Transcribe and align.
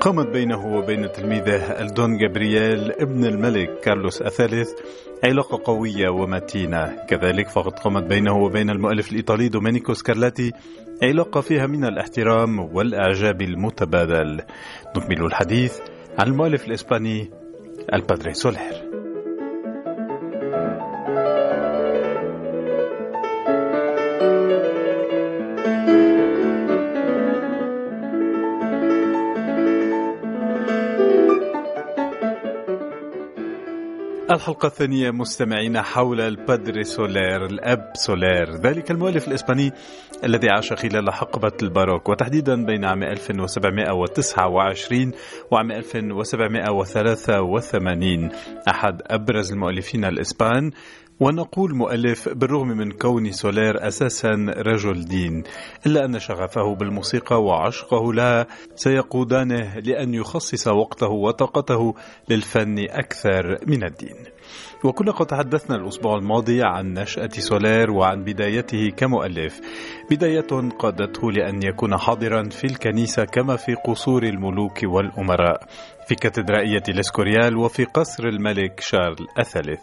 قامت 0.00 0.26
بينه 0.26 0.66
وبين 0.66 1.12
تلميذه 1.12 1.80
الدون 1.80 2.18
جابرييل 2.18 2.92
ابن 2.92 3.24
الملك 3.24 3.80
كارلوس 3.80 4.22
الثالث 4.22 4.70
علاقة 5.24 5.60
قوية 5.64 6.08
ومتينة. 6.08 7.06
كذلك 7.08 7.48
فقد 7.48 7.78
قامت 7.78 8.02
بينه 8.02 8.36
وبين 8.36 8.70
المؤلف 8.70 9.10
الإيطالي 9.10 9.48
دومينيكو 9.48 9.94
سكارلاتي 9.94 10.52
علاقة 11.02 11.40
فيها 11.40 11.66
من 11.66 11.84
الاحترام 11.84 12.58
والإعجاب 12.58 13.42
المتبادل. 13.42 14.40
نكمل 14.96 15.24
الحديث 15.26 15.78
عن 16.18 16.26
المؤلف 16.26 16.66
الإسباني 16.66 17.30
البادري 17.94 18.34
سولير. 18.34 18.97
الحلقة 34.30 34.66
الثانية 34.66 35.10
مستمعين 35.10 35.82
حول 35.82 36.20
البادري 36.20 36.84
سولير 36.84 37.46
الأب 37.46 37.92
سولير. 37.94 38.56
ذلك 38.56 38.90
المؤلف 38.90 39.28
الإسباني 39.28 39.72
الذي 40.24 40.50
عاش 40.50 40.72
خلال 40.72 41.12
حقبة 41.12 41.52
الباروك 41.62 42.08
وتحديدا 42.08 42.64
بين 42.64 42.84
عام 42.84 43.02
1729 43.02 45.12
وعام 45.50 45.72
1783 45.72 48.30
أحد 48.68 49.02
أبرز 49.06 49.52
المؤلفين 49.52 50.04
الإسبان. 50.04 50.70
ونقول 51.20 51.74
مؤلف 51.74 52.28
بالرغم 52.28 52.68
من 52.68 52.90
كون 52.90 53.32
سولير 53.32 53.88
أساسا 53.88 54.30
رجل 54.48 55.04
دين 55.04 55.42
إلا 55.86 56.04
أن 56.04 56.18
شغفه 56.18 56.74
بالموسيقى 56.74 57.42
وعشقه 57.42 58.12
لها 58.12 58.46
سيقودانه 58.74 59.78
لأن 59.78 60.14
يخصص 60.14 60.68
وقته 60.68 61.08
وطاقته 61.08 61.94
للفن 62.28 62.78
أكثر 62.78 63.58
من 63.66 63.84
الدين. 63.84 64.16
وكنا 64.84 65.12
قد 65.12 65.26
تحدثنا 65.26 65.76
الأسبوع 65.76 66.16
الماضي 66.16 66.62
عن 66.62 66.92
نشأة 66.92 67.28
سولير 67.28 67.90
وعن 67.90 68.24
بدايته 68.24 68.90
كمؤلف. 68.96 69.60
بداية 70.10 70.70
قادته 70.78 71.32
لأن 71.32 71.62
يكون 71.62 71.96
حاضرا 71.96 72.48
في 72.48 72.64
الكنيسة 72.64 73.24
كما 73.24 73.56
في 73.56 73.74
قصور 73.74 74.22
الملوك 74.22 74.78
والأمراء. 74.84 75.60
في 76.08 76.14
كاتدرائية 76.14 76.82
الإسكوريال 76.88 77.56
وفي 77.56 77.84
قصر 77.84 78.24
الملك 78.24 78.80
شارل 78.80 79.26
الثالث. 79.38 79.80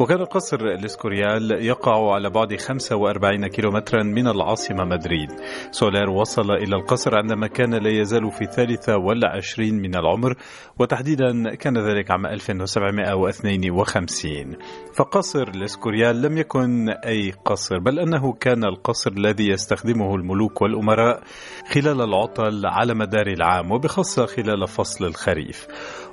وكان 0.00 0.24
قصر 0.24 0.60
الإسكوريال 0.60 1.50
يقع 1.50 2.14
على 2.14 2.30
بعد 2.30 2.56
45 2.56 3.46
كيلومترا 3.46 4.02
من 4.02 4.28
العاصمة 4.28 4.84
مدريد. 4.84 5.30
سولير 5.70 6.10
وصل 6.10 6.50
إلى 6.50 6.76
القصر 6.76 7.16
عندما 7.16 7.46
كان 7.46 7.74
لا 7.74 7.90
يزال 7.90 8.30
في 8.30 8.42
الثالثة 8.42 8.96
والعشرين 8.96 9.74
من 9.74 9.94
العمر 9.94 10.34
وتحديدا 10.78 11.54
كان 11.54 11.78
ذلك 11.78 12.10
عام 12.10 12.26
1752 12.26 14.56
فقصر 14.94 15.42
الإسكوريال 15.42 16.22
لم 16.22 16.38
يكن 16.38 16.88
أي 16.88 17.32
قصر 17.44 17.78
بل 17.78 17.98
أنه 17.98 18.32
كان 18.32 18.64
القصر 18.64 19.10
الذي 19.10 19.48
يستخدمه 19.48 20.14
الملوك 20.14 20.62
والأمراء 20.62 21.22
خلال 21.72 22.00
العطل 22.00 22.66
على 22.66 22.94
مدار 22.94 23.26
العام 23.26 23.72
وبخاصة 23.72 24.26
خلال 24.26 24.68
فصل 24.68 25.04
الخريف. 25.04 25.59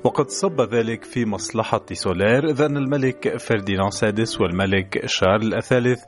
وقد 0.03 0.29
صب 0.29 0.61
ذلك 0.61 1.03
في 1.03 1.25
مصلحة 1.25 1.85
سولير. 1.93 2.49
إذ 2.49 2.61
أن 2.61 2.77
الملك 2.77 3.37
فرديناند 3.37 3.87
السادس 3.87 4.41
والملك 4.41 5.05
شارل 5.05 5.55
الثالث 5.55 6.03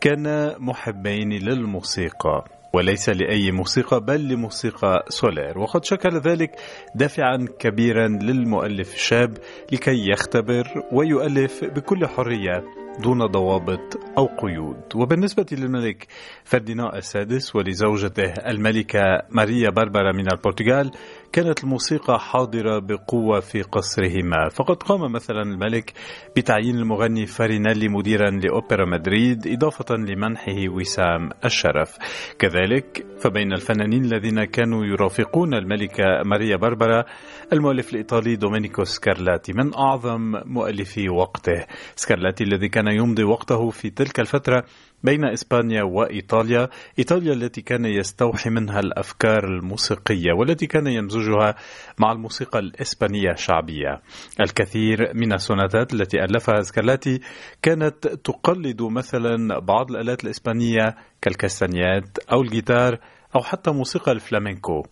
كانا 0.00 0.56
محبين 0.58 1.32
للموسيقى 1.32 2.44
وليس 2.72 3.08
لأي 3.08 3.50
موسيقى 3.52 4.00
بل 4.00 4.28
لموسيقى 4.28 5.04
سولير. 5.08 5.58
وقد 5.58 5.84
شكل 5.84 6.18
ذلك 6.18 6.50
دافعا 6.94 7.46
كبيرا 7.58 8.08
للمؤلف 8.08 8.94
الشاب 8.94 9.38
لكي 9.72 10.10
يختبر 10.10 10.64
ويؤلف 10.92 11.64
بكل 11.64 12.06
حرية 12.06 12.85
دون 13.02 13.26
ضوابط 13.26 13.98
أو 14.18 14.26
قيود. 14.26 14.82
وبالنسبة 14.94 15.46
للملك 15.52 16.06
فرديناند 16.44 16.94
السادس 16.94 17.56
ولزوجته 17.56 18.32
الملكة 18.32 19.00
ماريا 19.30 19.70
باربرا 19.70 20.12
من 20.12 20.32
البرتغال 20.32 20.90
كانت 21.32 21.64
الموسيقى 21.64 22.18
حاضرة 22.20 22.78
بقوة 22.78 23.40
في 23.40 23.62
قصرهما. 23.62 24.48
فقد 24.48 24.76
قام 24.82 25.12
مثلا 25.12 25.42
الملك 25.42 25.92
بتعيين 26.36 26.76
المغني 26.76 27.26
فارينيلي 27.26 27.88
مديرا 27.88 28.30
لأوبرا 28.30 28.84
مدريد 28.86 29.46
إضافة 29.46 29.94
لمنحه 29.94 30.68
وسام 30.68 31.30
الشرف. 31.44 31.98
كذلك 32.38 33.06
فبين 33.18 33.52
الفنانين 33.52 34.04
الذين 34.04 34.44
كانوا 34.44 34.84
يرافقون 34.84 35.54
الملكة 35.54 36.04
ماريا 36.24 36.56
باربرا 36.56 37.04
المؤلف 37.52 37.90
الإيطالي 37.90 38.36
دومينيكو 38.36 38.84
سكارلاتي 38.84 39.52
من 39.52 39.74
أعظم 39.74 40.34
مؤلفي 40.44 41.08
وقته. 41.08 41.64
سكارلاتي 41.96 42.44
الذي 42.44 42.68
كان 42.68 42.85
يمضي 42.88 43.24
وقته 43.24 43.70
في 43.70 43.90
تلك 43.90 44.20
الفترة 44.20 44.64
بين 45.02 45.24
إسبانيا 45.24 45.82
وإيطاليا 45.82 46.68
إيطاليا 46.98 47.32
التي 47.32 47.60
كان 47.62 47.84
يستوحي 47.84 48.50
منها 48.50 48.80
الأفكار 48.80 49.44
الموسيقية 49.44 50.32
والتي 50.38 50.66
كان 50.66 50.86
يمزجها 50.86 51.54
مع 51.98 52.12
الموسيقى 52.12 52.58
الإسبانية 52.58 53.30
الشعبية 53.30 54.00
الكثير 54.40 55.10
من 55.14 55.32
السوناتات 55.32 55.94
التي 55.94 56.24
ألفها 56.24 56.60
سكارلاتي 56.60 57.20
كانت 57.62 58.06
تقلد 58.06 58.82
مثلا 58.82 59.58
بعض 59.58 59.90
الآلات 59.90 60.24
الإسبانية 60.24 60.96
كالكاستانيات 61.22 62.18
أو 62.32 62.42
الجيتار 62.42 62.98
أو 63.36 63.42
حتى 63.42 63.70
موسيقى 63.70 64.12
الفلامينكو. 64.12 64.82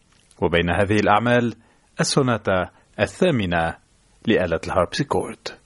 وبين 0.43 0.71
هذه 0.71 0.97
الأعمال 0.97 1.55
السوناتا 2.00 2.71
الثامنة 3.00 3.75
لآلة 4.26 4.61
الهاربسيكورد. 4.66 5.64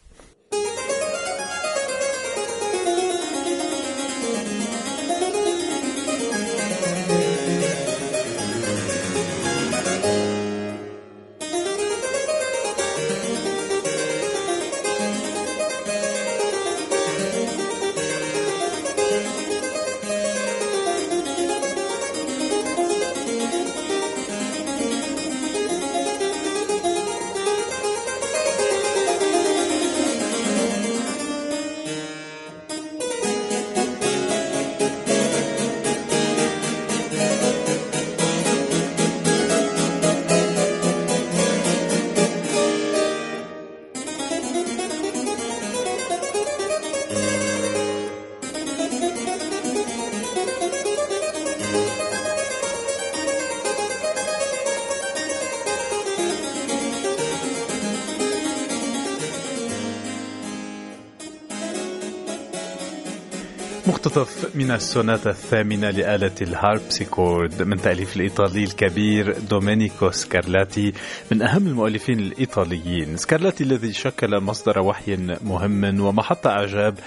مقتطف 64.08 64.56
من 64.56 64.70
السوناتا 64.70 65.30
الثامنة 65.30 65.90
لآلة 65.90 66.32
الهاربسيكورد 66.42 67.62
من 67.62 67.76
تأليف 67.76 68.16
الإيطالي 68.16 68.64
الكبير 68.64 69.38
دومينيكو 69.38 70.10
سكارلاتي 70.10 70.92
من 71.32 71.42
أهم 71.42 71.66
المؤلفين 71.66 72.18
الإيطاليين. 72.18 73.16
سكارلاتي 73.16 73.64
الذي 73.64 73.92
شكل 73.92 74.40
مصدر 74.40 74.80
وحي 74.80 75.16
مهم 75.44 76.00
ومحطة 76.00 76.50
إعجاب 76.50 76.98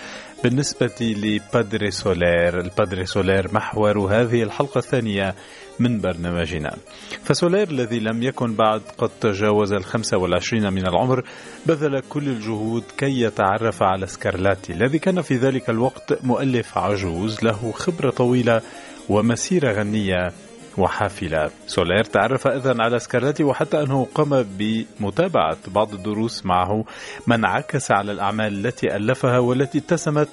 بالنسبة 0.44 0.92
للبادري 1.02 1.92
سولير 1.92 2.60
البادري 2.60 3.06
سولير 3.06 3.54
محور 3.54 3.98
هذه 4.00 4.44
الحلقة 4.44 4.78
الثانية 4.78 5.36
من 5.80 6.02
برنامجنا. 6.02 6.78
فسولير 7.24 7.70
الذي 7.70 8.00
لم 8.00 8.24
يكن 8.24 8.54
بعد 8.56 8.82
قد 8.98 9.10
تجاوز 9.22 9.74
الخمسة 9.74 10.18
والعشرين 10.18 10.74
من 10.74 10.88
العمر 10.88 11.24
بذل 11.66 12.00
كل 12.10 12.28
الجهود 12.28 12.84
كي 12.98 13.22
يتعرف 13.22 13.84
على 13.84 14.08
سكارلاتي 14.08 14.74
الذي 14.74 15.00
كان 15.00 15.22
في 15.22 15.36
ذلك 15.36 15.70
الوقت 15.70 16.26
مؤلف 16.26 16.78
عجوز 16.78 17.44
له 17.44 17.72
خبرة 17.72 18.10
طويلة 18.10 18.62
ومسيرة 19.10 19.72
غنية 19.72 20.32
وحافلة. 20.78 21.52
سولير 21.68 22.04
تعرف 22.04 22.48
إذن 22.48 22.82
على 22.82 23.00
سكارلاتي 23.00 23.44
وحتى 23.44 23.84
أنه 23.84 24.08
قام 24.16 24.46
بمتابعة 24.58 25.58
بعض 25.68 25.94
الدروس 25.94 26.46
معه. 26.46 26.86
ما 27.28 27.36
انعكس 27.36 27.92
على 27.92 28.12
الأعمال 28.12 28.66
التي 28.66 28.96
ألفها 28.96 29.40
والتي 29.40 29.78
اتسمت 29.78 30.30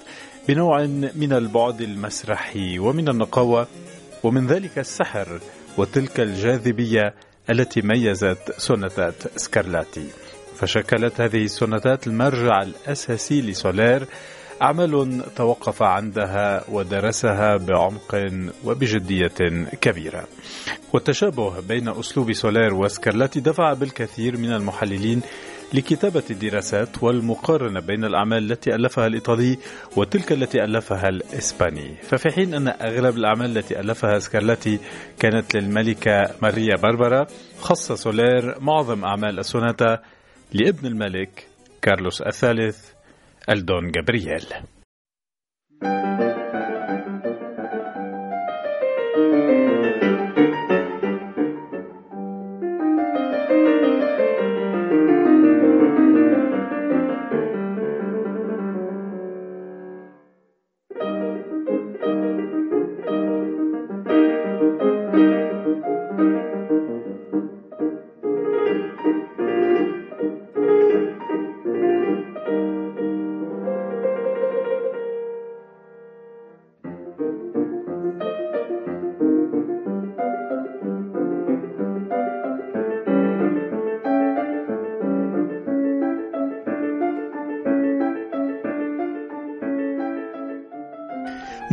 بنوع 0.49 0.87
من 1.15 1.33
البعد 1.33 1.81
المسرحي 1.81 2.79
ومن 2.79 3.09
النقاوة 3.09 3.67
ومن 4.23 4.47
ذلك 4.47 4.79
السحر 4.79 5.41
وتلك 5.79 6.21
الجاذبية 6.21 7.15
التي 7.51 7.83
ميزت 7.83 8.55
سوناتات 8.57 9.39
سكارلاتي 9.39 10.07
فشكلت 10.57 11.21
هذه 11.21 11.45
السوناتات 11.45 12.07
المرجع 12.07 12.63
الأساسي 12.63 13.41
لسولير 13.43 14.07
أعمال 14.63 15.23
توقف 15.37 15.83
عندها 15.83 16.65
ودرسها 16.69 17.57
بعمق 17.57 18.31
وبجدية 18.65 19.67
كبيرة. 19.81 20.25
والتشابه 20.93 21.61
بين 21.61 21.89
أسلوب 21.89 22.33
سولير 22.33 22.75
وسكارلاتي 22.75 23.41
دفع 23.41 23.73
بالكثير 23.73 24.37
من 24.37 24.53
المحللين 24.53 25.23
لكتابة 25.75 26.23
الدراسات 26.31 27.03
والمقارنة 27.03 27.81
بين 27.81 28.05
الأعمال 28.05 28.53
التي 28.53 28.75
ألفها 28.75 29.07
الإيطالي 29.07 29.59
وتلك 29.97 30.33
التي 30.33 30.65
ألفها 30.65 31.09
الإسباني. 31.09 31.97
ففي 32.03 32.31
حين 32.31 32.55
أن 32.55 32.69
أغلب 32.69 33.17
الأعمال 33.17 33.59
التي 33.59 33.81
ألفها 33.81 34.19
سكارلاتي 34.19 34.79
كانت 35.19 35.55
للملكة 35.57 36.31
ماريا 36.43 36.77
باربرا 36.77 37.27
خص 37.61 37.93
سولير 37.93 38.61
معظم 38.61 39.05
أعمال 39.05 39.39
السوناتا 39.39 39.99
لابن 40.53 40.87
الملك 40.87 41.47
كارلوس 41.83 42.23
الثالث 42.23 42.98
ألدون 43.51 43.91
جابرييل. 43.91 44.45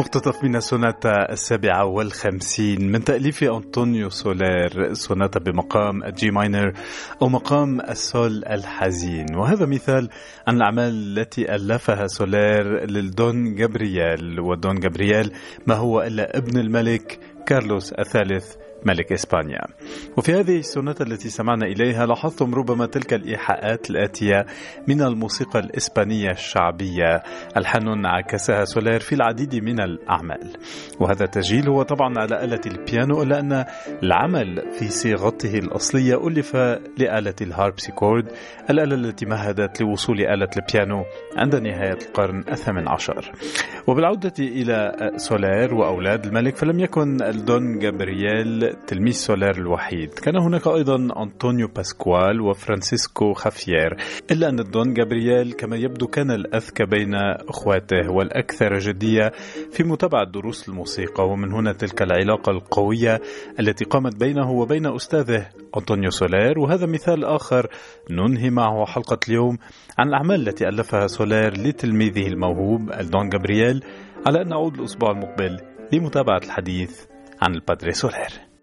مقتطف 0.05 0.43
من 0.43 0.55
السوناتا 0.55 1.31
السابعة 1.31 1.85
والخمسين. 1.85 2.91
من 2.91 3.03
تأليف 3.03 3.43
أنطونيو 3.43 4.09
سولير 4.09 4.93
سوناتا 4.93 5.39
بمقام 5.39 6.03
ال 6.03 6.17
G 6.17 6.31
minor 6.31 6.73
أو 7.21 7.29
مقام 7.29 7.81
السول 7.81 8.45
الحزين. 8.45 9.35
وهذا 9.35 9.65
مثال 9.65 10.09
عن 10.47 10.55
الأعمال 10.55 11.17
التي 11.19 11.55
ألفها 11.55 12.07
سولير 12.07 12.85
للدون 12.85 13.55
جابرييل. 13.55 14.39
ودون 14.39 14.79
جابرييل 14.79 15.31
ما 15.67 15.75
هو 15.75 16.01
إلا 16.01 16.37
ابن 16.37 16.59
الملك 16.59 17.19
كارلوس 17.45 17.93
الثالث 17.93 18.55
ملك 18.85 19.11
إسبانيا. 19.11 19.61
وفي 20.17 20.33
هذه 20.33 20.57
السنة 20.57 20.95
التي 21.01 21.29
سمعنا 21.29 21.65
إليها 21.65 22.05
لاحظتم 22.05 22.55
ربما 22.55 22.85
تلك 22.85 23.13
الإيحاءات 23.13 23.89
الآتية 23.89 24.45
من 24.87 25.01
الموسيقى 25.01 25.59
الإسبانية 25.59 26.31
الشعبية 26.31 27.23
الحان 27.57 28.05
عكسها 28.05 28.65
سولير 28.65 28.99
في 28.99 29.15
العديد 29.15 29.55
من 29.55 29.79
الأعمال. 29.79 30.53
وهذا 30.99 31.23
التسجيل 31.23 31.69
هو 31.69 31.81
طبعا 31.81 32.19
على 32.19 32.43
آلة 32.43 32.61
البيانو 32.65 33.23
إلا 33.23 33.39
أن 33.39 33.65
العمل 34.03 34.71
في 34.79 34.89
صيغته 34.89 35.53
الأصلية 35.57 36.27
ألف 36.27 36.55
لآلة 36.97 37.35
الهاربسيكورد 37.41 38.25
الآلة 38.69 38.95
التي 38.95 39.25
مهدت 39.25 39.81
لوصول 39.81 40.21
آلة 40.21 40.49
البيانو 40.57 41.05
عند 41.37 41.55
نهاية 41.55 41.97
القرن 42.07 42.43
الثامن 42.51 42.87
عشر. 42.87 43.31
وبالعودة 43.87 44.33
إلى 44.39 44.91
سولير 45.15 45.73
وأولاد 45.73 46.25
الملك 46.25 46.55
فلم 46.55 46.79
يكن 46.79 47.23
الدون 47.23 47.79
جابرييل 47.79 48.74
تلميذ 48.87 49.13
سولير 49.13 49.57
الوحيد. 49.57 50.09
كان 50.13 50.35
هناك 50.35 50.67
أيضا 50.67 50.95
أنطونيو 50.95 51.67
باسكوال 51.67 52.41
وفرانسيسكو 52.41 53.33
خافيير. 53.33 53.97
إلا 54.31 54.49
أن 54.49 54.59
الدون 54.59 54.93
جابرييل 54.93 55.53
كما 55.53 55.75
يبدو 55.75 56.07
كان 56.07 56.31
الأذكى 56.31 56.85
بين 56.85 57.15
أخواته 57.49 58.11
والأكثر 58.11 58.79
جدية 58.79 59.31
في 59.71 59.83
متابعة 59.83 60.25
دروس 60.31 60.69
الموسيقى. 60.69 61.27
ومن 61.27 61.53
هنا 61.53 61.73
تلك 61.73 62.01
العلاقة 62.01 62.51
القوية 62.51 63.21
التي 63.59 63.85
قامت 63.85 64.19
بينه 64.19 64.51
وبين 64.51 64.85
أستاذه 64.85 65.47
أنطونيو 65.77 66.09
سولير. 66.09 66.59
وهذا 66.59 66.85
مثال 66.85 67.25
آخر 67.25 67.67
ننهي 68.09 68.49
معه 68.49 68.85
حلقة 68.85 69.19
اليوم 69.29 69.57
عن 69.97 70.07
الأعمال 70.07 70.47
التي 70.47 70.67
ألفها 70.67 71.07
سولير 71.07 71.57
لتلميذه 71.57 72.27
الموهوب 72.27 72.91
الدون 72.91 73.29
جابرييل 73.29 73.83
على 74.27 74.41
أن 74.41 74.47
نعود 74.47 74.79
الأسبوع 74.79 75.11
المقبل 75.11 75.57
لمتابعة 75.93 76.37
الحديث 76.37 77.05
عن 77.41 77.55
البادري 77.55 77.91
سولير. 77.91 78.54